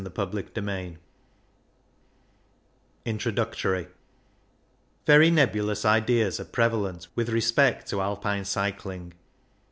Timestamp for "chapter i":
0.15-0.97